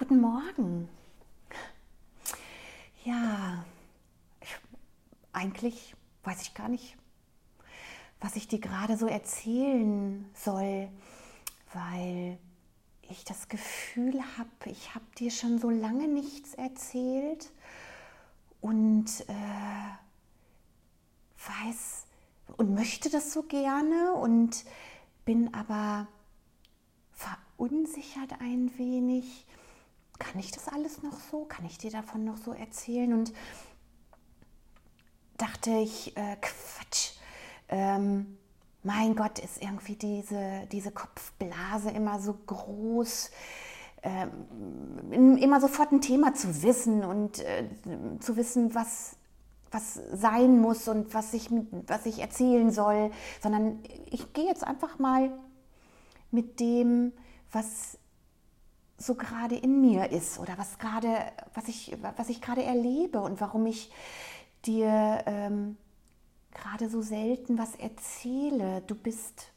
[0.00, 0.88] Guten Morgen.
[3.04, 3.66] Ja,
[4.40, 4.56] ich,
[5.30, 6.96] eigentlich weiß ich gar nicht,
[8.18, 10.88] was ich dir gerade so erzählen soll,
[11.74, 12.38] weil
[13.10, 17.52] ich das Gefühl habe, ich habe dir schon so lange nichts erzählt
[18.62, 19.84] und äh,
[21.46, 22.06] weiß
[22.56, 24.64] und möchte das so gerne und
[25.26, 26.06] bin aber
[27.12, 29.44] verunsichert ein wenig.
[30.20, 31.46] Kann ich das alles noch so?
[31.46, 33.12] Kann ich dir davon noch so erzählen?
[33.12, 33.32] Und
[35.36, 37.14] dachte ich, äh, Quatsch.
[37.68, 38.36] Ähm,
[38.82, 43.30] mein Gott, ist irgendwie diese, diese Kopfblase immer so groß.
[44.02, 47.64] Ähm, immer sofort ein Thema zu wissen und äh,
[48.20, 49.16] zu wissen, was,
[49.70, 51.50] was sein muss und was ich,
[51.86, 53.10] was ich erzählen soll,
[53.42, 55.30] sondern ich gehe jetzt einfach mal
[56.30, 57.12] mit dem,
[57.52, 57.98] was
[59.00, 63.40] so gerade in mir ist oder was gerade, was ich, was ich gerade erlebe und
[63.40, 63.90] warum ich
[64.66, 65.78] dir ähm,
[66.52, 68.82] gerade so selten was erzähle.
[68.86, 69.52] Du bist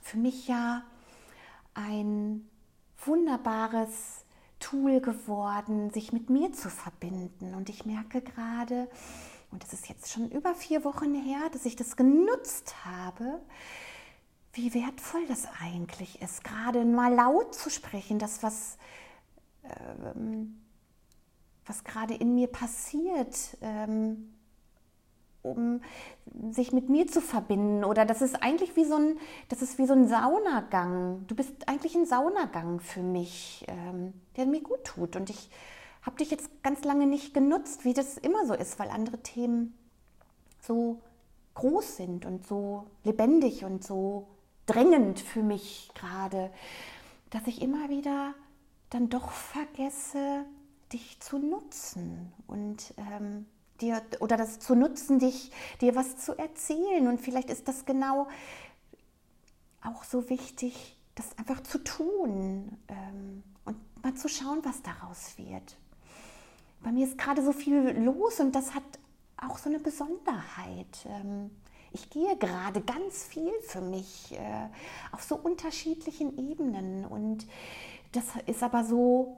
[0.00, 0.82] für mich ja
[1.74, 2.48] ein
[3.04, 4.24] wunderbares
[4.60, 7.54] Tool geworden, sich mit mir zu verbinden.
[7.54, 8.88] Und ich merke gerade,
[9.50, 13.40] und es ist jetzt schon über vier Wochen her, dass ich das genutzt habe,
[14.54, 18.76] wie wertvoll das eigentlich ist, gerade mal laut zu sprechen, das, was,
[19.64, 20.60] ähm,
[21.64, 24.34] was gerade in mir passiert, ähm,
[25.40, 25.80] um
[26.50, 27.82] sich mit mir zu verbinden.
[27.84, 31.26] Oder das ist eigentlich wie so ein, das ist wie so ein Saunagang.
[31.26, 35.16] Du bist eigentlich ein Saunagang für mich, ähm, der mir gut tut.
[35.16, 35.50] Und ich
[36.02, 39.74] habe dich jetzt ganz lange nicht genutzt, wie das immer so ist, weil andere Themen
[40.60, 41.00] so
[41.54, 44.28] groß sind und so lebendig und so
[44.66, 46.50] drängend für mich gerade,
[47.30, 48.34] dass ich immer wieder
[48.90, 50.44] dann doch vergesse,
[50.92, 53.46] dich zu nutzen und ähm,
[53.80, 55.50] dir oder das zu nutzen, dich
[55.80, 57.08] dir was zu erzählen.
[57.08, 58.28] Und vielleicht ist das genau
[59.82, 65.76] auch so wichtig, das einfach zu tun ähm, und mal zu schauen, was daraus wird.
[66.82, 68.82] Bei mir ist gerade so viel los und das hat
[69.36, 71.06] auch so eine Besonderheit.
[71.06, 71.50] Ähm,
[71.92, 74.68] ich gehe gerade ganz viel für mich äh,
[75.12, 77.04] auf so unterschiedlichen Ebenen.
[77.06, 77.46] Und
[78.12, 79.36] das ist aber so,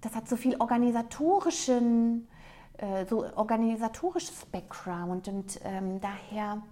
[0.00, 2.28] das hat so viel organisatorischen,
[2.78, 5.28] äh, so organisatorisches Background.
[5.28, 6.62] Und ähm, daher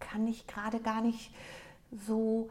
[0.00, 1.32] kann ich gerade gar nicht
[2.06, 2.50] so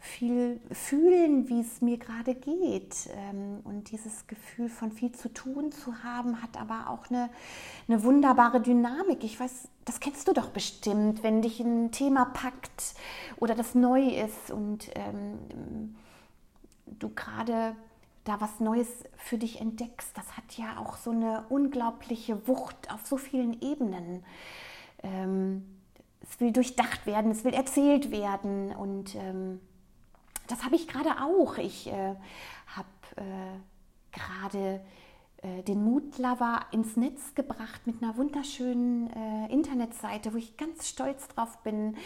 [0.00, 3.08] viel fühlen, wie es mir gerade geht.
[3.16, 7.30] Ähm, und dieses Gefühl von viel zu tun zu haben, hat aber auch eine,
[7.88, 9.24] eine wunderbare Dynamik.
[9.24, 12.94] Ich weiß, das kennst du doch bestimmt, wenn dich ein Thema packt
[13.38, 15.96] oder das neu ist und ähm,
[16.86, 17.74] du gerade
[18.24, 20.16] da was Neues für dich entdeckst.
[20.16, 24.22] Das hat ja auch so eine unglaubliche Wucht auf so vielen Ebenen.
[25.02, 25.64] Ähm,
[26.22, 29.60] es will durchdacht werden, es will erzählt werden und ähm,
[30.48, 31.58] das habe ich gerade auch.
[31.58, 32.14] Ich äh,
[32.66, 34.80] habe äh, gerade
[35.42, 41.28] äh, den Mutlover ins Netz gebracht mit einer wunderschönen äh, Internetseite, wo ich ganz stolz
[41.28, 41.96] drauf bin,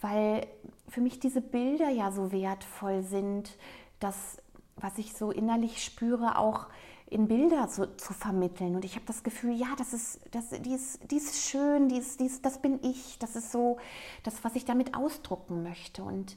[0.00, 0.46] weil
[0.88, 3.56] für mich diese Bilder ja so wertvoll sind,
[4.00, 4.38] dass
[4.76, 6.66] was ich so innerlich spüre, auch
[7.06, 8.74] in Bilder so, zu vermitteln.
[8.74, 11.98] Und ich habe das Gefühl, ja, das ist, das, die, ist, die ist schön, die
[11.98, 13.78] ist, die ist, das bin ich, das ist so
[14.24, 16.02] das, was ich damit ausdrucken möchte.
[16.02, 16.36] Und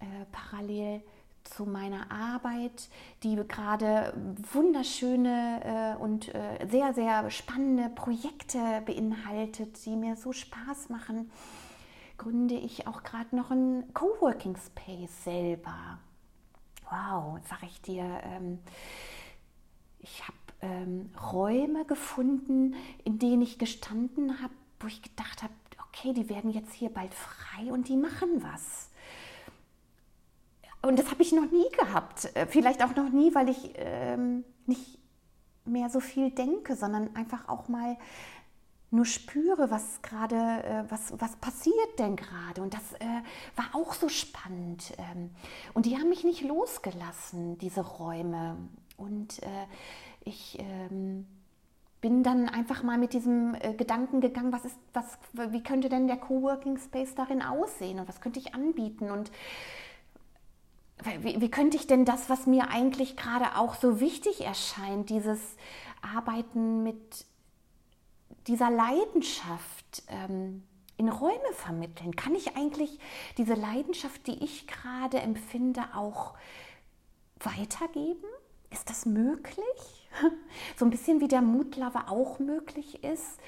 [0.00, 1.02] äh, parallel
[1.44, 2.88] zu meiner Arbeit,
[3.22, 4.12] die gerade
[4.52, 11.30] wunderschöne äh, und äh, sehr, sehr spannende Projekte beinhaltet, die mir so Spaß machen,
[12.18, 15.98] gründe ich auch gerade noch einen Coworking Space selber.
[16.90, 18.58] Wow, sag ich dir, ähm,
[20.00, 25.52] ich habe ähm, Räume gefunden, in denen ich gestanden habe, wo ich gedacht habe,
[25.88, 28.90] okay, die werden jetzt hier bald frei und die machen was.
[30.82, 32.30] Und das habe ich noch nie gehabt.
[32.34, 34.98] Äh, vielleicht auch noch nie, weil ich ähm, nicht
[35.64, 37.96] mehr so viel denke, sondern einfach auch mal
[38.90, 42.62] nur spüre, was gerade, äh, was, was passiert denn gerade.
[42.62, 43.22] Und das äh,
[43.56, 44.94] war auch so spannend.
[44.98, 45.30] Ähm,
[45.74, 48.56] und die haben mich nicht losgelassen, diese Räume.
[48.96, 49.66] Und äh,
[50.24, 51.26] ich ähm,
[52.00, 56.06] bin dann einfach mal mit diesem äh, Gedanken gegangen, was ist, was, wie könnte denn
[56.06, 59.10] der Coworking Space darin aussehen und was könnte ich anbieten?
[59.10, 59.30] Und
[61.20, 65.40] wie, wie könnte ich denn das, was mir eigentlich gerade auch so wichtig erscheint, dieses
[66.02, 67.26] Arbeiten mit
[68.46, 70.64] dieser Leidenschaft ähm,
[70.96, 72.16] in Räume vermitteln?
[72.16, 72.98] Kann ich eigentlich
[73.36, 76.34] diese Leidenschaft, die ich gerade empfinde, auch
[77.40, 78.24] weitergeben?
[78.70, 79.64] ist das möglich?
[80.76, 83.38] So ein bisschen wie der Mutlover auch möglich ist,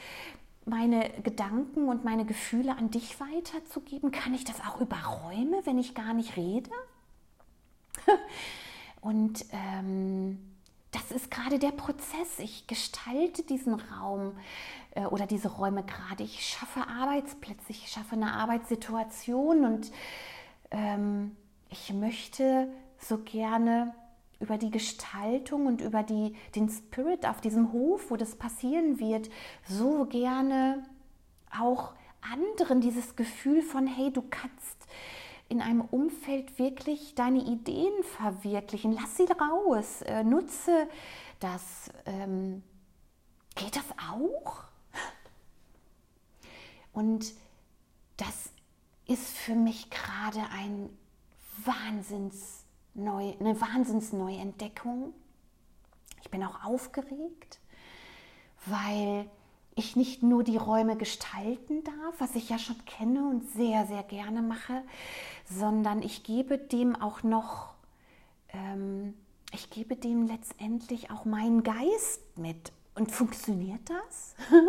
[0.64, 4.11] meine Gedanken und meine Gefühle an dich weiterzugeben.
[4.11, 6.70] Kann ich das auch über Räume, wenn ich gar nicht rede?
[9.01, 10.39] Und ähm,
[10.91, 12.39] das ist gerade der Prozess.
[12.39, 14.37] Ich gestalte diesen Raum
[14.93, 16.25] äh, oder diese Räume gerade.
[16.25, 19.93] Ich schaffe Arbeitsplätze, ich schaffe eine Arbeitssituation und
[20.71, 21.37] ähm,
[21.69, 23.95] ich möchte so gerne
[24.41, 29.31] über die Gestaltung und über die, den Spirit auf diesem Hof, wo das passieren wird,
[29.69, 30.83] so gerne
[31.59, 34.87] auch anderen dieses Gefühl von, hey, du kannst
[35.50, 38.93] in einem Umfeld wirklich deine Ideen verwirklichen.
[38.93, 40.88] Lass sie raus, äh, nutze
[41.41, 41.91] das.
[42.06, 42.62] Ähm,
[43.56, 44.64] geht das auch?
[46.93, 47.35] Und
[48.17, 48.50] das
[49.06, 50.88] ist für mich gerade ein
[51.64, 52.64] Wahnsinns
[52.94, 55.14] neu, eine Wahnsinnsneuentdeckung.
[56.23, 57.61] Ich bin auch aufgeregt,
[58.67, 59.29] weil
[59.75, 64.02] ich nicht nur die Räume gestalten darf, was ich ja schon kenne und sehr, sehr
[64.02, 64.82] gerne mache,
[65.44, 67.75] sondern ich gebe dem auch noch,
[68.52, 69.14] ähm,
[69.52, 72.72] ich gebe dem letztendlich auch meinen Geist mit.
[72.94, 74.34] Und funktioniert das?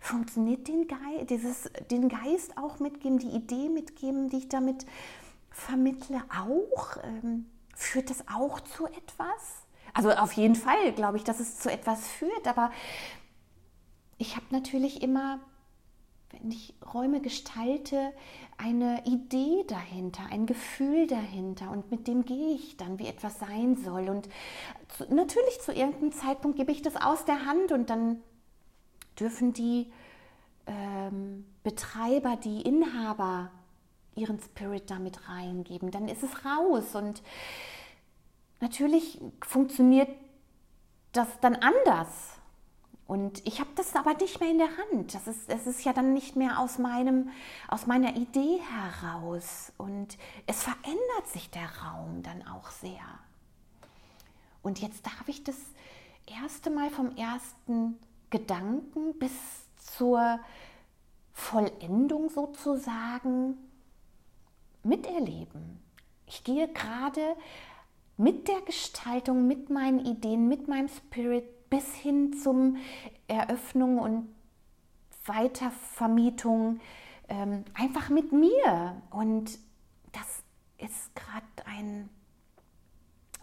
[0.00, 4.86] funktioniert den Geist, dieses, den Geist auch mitgeben, die Idee mitgeben, die ich damit
[5.50, 6.96] vermittle, auch?
[7.02, 9.64] Ähm, führt das auch zu etwas?
[9.92, 12.70] Also auf jeden Fall glaube ich, dass es zu etwas führt, aber
[14.24, 15.38] ich habe natürlich immer,
[16.30, 18.12] wenn ich Räume gestalte,
[18.56, 23.76] eine Idee dahinter, ein Gefühl dahinter und mit dem gehe ich dann, wie etwas sein
[23.76, 24.08] soll.
[24.08, 24.30] Und
[24.96, 28.22] zu, natürlich zu irgendeinem Zeitpunkt gebe ich das aus der Hand und dann
[29.20, 29.92] dürfen die
[30.66, 33.50] ähm, Betreiber, die Inhaber
[34.14, 35.90] ihren Spirit damit reingeben.
[35.90, 37.22] Dann ist es raus und
[38.60, 40.08] natürlich funktioniert
[41.12, 42.38] das dann anders
[43.14, 45.14] und ich habe das aber nicht mehr in der Hand.
[45.14, 47.28] Das ist, es ist ja dann nicht mehr aus, meinem,
[47.68, 49.72] aus meiner Idee heraus.
[49.78, 50.18] Und
[50.48, 53.04] es verändert sich der Raum dann auch sehr.
[54.62, 55.54] Und jetzt darf ich das
[56.26, 58.00] erste Mal vom ersten
[58.30, 59.30] Gedanken bis
[59.76, 60.40] zur
[61.32, 63.58] Vollendung sozusagen
[64.82, 65.80] miterleben.
[66.26, 67.36] Ich gehe gerade
[68.16, 71.44] mit der Gestaltung, mit meinen Ideen, mit meinem Spirit
[71.74, 72.76] bis hin zum
[73.26, 74.32] Eröffnung und
[75.24, 76.78] Weitervermietung
[77.28, 79.02] ähm, einfach mit mir.
[79.10, 79.58] Und
[80.12, 80.44] das
[80.78, 82.08] ist gerade ein,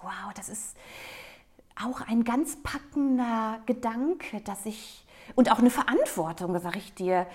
[0.01, 0.77] wow, das ist
[1.75, 5.05] auch ein ganz packender Gedanke, dass ich,
[5.35, 7.27] und auch eine Verantwortung, sage ich dir.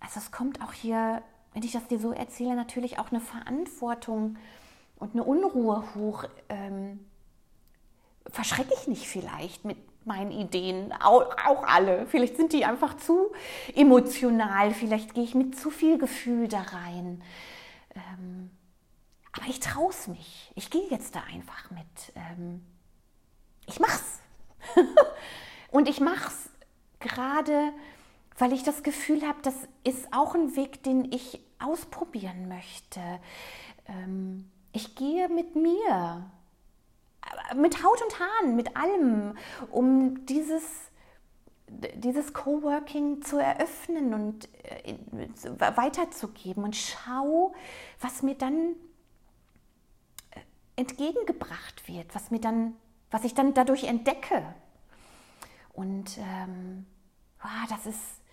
[0.00, 1.22] Also es kommt auch hier,
[1.52, 4.36] wenn ich das dir so erzähle, natürlich auch eine Verantwortung
[4.96, 6.24] und eine Unruhe hoch.
[6.48, 7.06] Ähm,
[8.30, 11.34] verschrecke ich nicht vielleicht mit meinen Ideen, auch,
[11.66, 12.06] alle.
[12.06, 13.32] Vielleicht sind die einfach zu
[13.74, 17.22] emotional, vielleicht gehe ich mit zu viel Gefühl da rein.
[17.94, 18.50] Ähm,
[19.32, 20.52] aber ich traue es mich.
[20.54, 22.12] Ich gehe jetzt da einfach mit.
[22.14, 22.64] Ähm,
[23.66, 24.20] ich mach's.
[25.70, 26.50] Und ich mach's
[27.00, 27.72] gerade,
[28.38, 33.00] weil ich das Gefühl habe, das ist auch ein Weg, den ich ausprobieren möchte.
[33.86, 36.30] Ähm, ich gehe mit mir
[37.56, 39.36] mit Haut und Haaren, mit allem,
[39.70, 40.62] um dieses,
[41.94, 44.96] dieses Coworking zu eröffnen und äh,
[45.76, 46.64] weiterzugeben.
[46.64, 47.54] Und schau,
[48.00, 48.76] was mir dann
[50.30, 50.40] äh,
[50.76, 52.74] entgegengebracht wird, was mir dann,
[53.10, 54.42] was ich dann dadurch entdecke.
[55.72, 56.86] Und ähm,
[57.40, 58.23] wow, das ist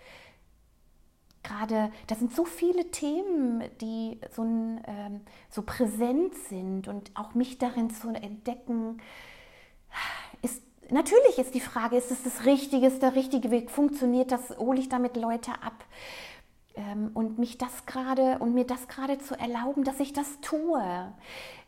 [1.43, 7.57] gerade, das sind so viele Themen, die so, ähm, so präsent sind und auch mich
[7.57, 9.01] darin zu entdecken,
[10.41, 14.57] ist natürlich ist die Frage, ist es das Richtige, ist der richtige Weg, funktioniert das,
[14.57, 15.85] hole ich damit Leute ab?
[16.75, 21.13] Ähm, und mich das gerade und mir das gerade zu erlauben, dass ich das tue.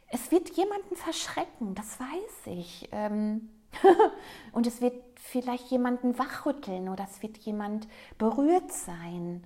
[0.08, 2.88] Es wird jemanden verschrecken, das weiß ich.
[2.92, 3.50] Ähm,
[4.51, 7.88] und es wird vielleicht jemanden wachrütteln oder es wird jemand
[8.18, 9.44] berührt sein.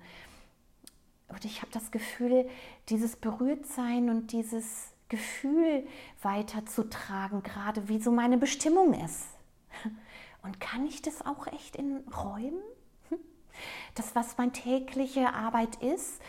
[1.28, 2.48] Und ich habe das Gefühl,
[2.88, 5.86] dieses Berührtsein und dieses Gefühl
[6.22, 9.26] weiterzutragen, gerade wie so meine Bestimmung ist.
[10.42, 12.62] Und kann ich das auch echt in Räumen?
[13.96, 16.22] Das, was meine tägliche Arbeit ist,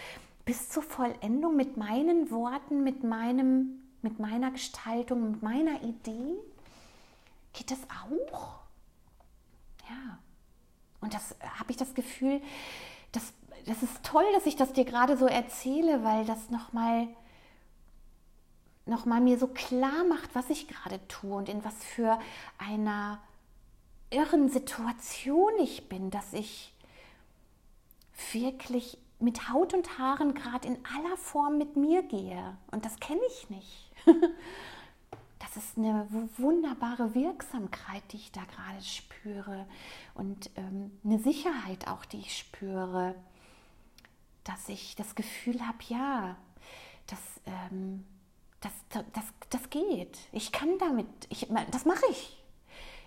[0.46, 6.34] bis zur Vollendung mit meinen Worten, mit, meinem, mit meiner Gestaltung, mit meiner Idee?
[7.54, 8.60] Geht das auch?
[9.90, 10.20] Ja.
[11.02, 12.42] Und das habe ich das Gefühl,
[13.12, 13.34] das,
[13.66, 17.08] das ist toll, dass ich das dir gerade so erzähle, weil das nochmal
[18.86, 22.20] nochmal mir so klar macht, was ich gerade tue und in was für
[22.58, 23.20] einer
[24.10, 26.74] irren Situation ich bin, dass ich
[28.32, 32.58] wirklich mit Haut und Haaren gerade in aller Form mit mir gehe.
[32.72, 33.92] Und das kenne ich nicht.
[35.54, 39.66] das ist eine wunderbare Wirksamkeit, die ich da gerade spüre
[40.14, 43.16] und ähm, eine Sicherheit auch, die ich spüre,
[44.44, 46.38] dass ich das Gefühl habe, ja,
[47.08, 48.06] das, ähm,
[48.62, 48.72] das,
[49.14, 50.18] das, das geht.
[50.32, 52.36] Ich kann damit, ich, das mache ich.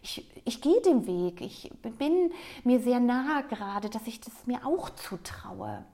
[0.02, 1.40] Ich, ich gehe den Weg.
[1.40, 2.32] Ich bin
[2.64, 5.84] mir sehr nahe gerade, dass ich das mir auch zutraue.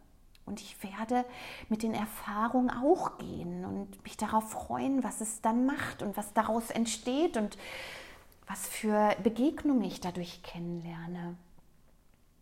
[0.49, 1.25] Und ich werde
[1.69, 6.33] mit den Erfahrungen auch gehen und mich darauf freuen, was es dann macht und was
[6.33, 7.59] daraus entsteht und
[8.47, 11.37] was für Begegnungen ich dadurch kennenlerne.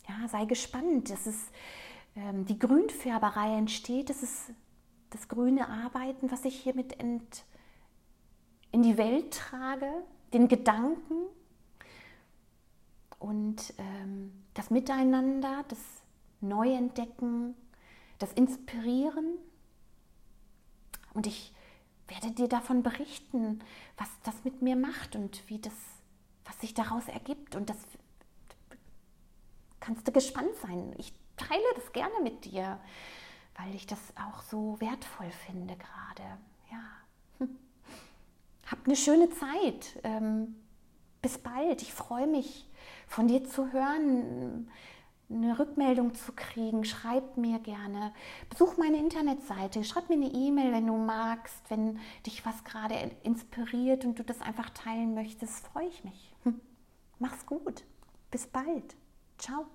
[0.08, 1.10] Ja, sei gespannt.
[1.10, 1.50] Es ist
[2.14, 4.08] ähm, die Grünfärberei entsteht.
[4.08, 4.52] Es ist
[5.10, 7.44] das grüne Arbeiten, was ich hiermit ent,
[8.72, 9.90] in die Welt trage,
[10.32, 11.14] den Gedanken
[13.18, 15.78] und ähm, das Miteinander, das
[16.40, 17.54] Neuentdecken,
[18.18, 19.38] das Inspirieren.
[21.14, 21.52] Und ich
[22.08, 23.60] werde dir davon berichten,
[23.96, 25.74] was das mit mir macht und wie das,
[26.44, 27.54] was sich daraus ergibt.
[27.54, 27.78] Und das
[29.80, 30.94] kannst du gespannt sein.
[30.98, 32.78] Ich teile das gerne mit dir,
[33.56, 36.38] weil ich das auch so wertvoll finde gerade.
[36.70, 36.82] Ja.
[37.38, 37.58] Hm.
[38.70, 39.98] Habt eine schöne Zeit.
[40.04, 40.56] Ähm,
[41.22, 41.82] bis bald.
[41.82, 42.68] Ich freue mich,
[43.08, 44.70] von dir zu hören
[45.28, 48.12] eine Rückmeldung zu kriegen, schreib mir gerne.
[48.48, 54.04] Besuch meine Internetseite, schreib mir eine E-Mail, wenn du magst, wenn dich was gerade inspiriert
[54.04, 56.34] und du das einfach teilen möchtest, freue ich mich.
[56.44, 56.60] Hm.
[57.18, 57.84] Mach's gut.
[58.30, 58.96] Bis bald.
[59.38, 59.66] Ciao.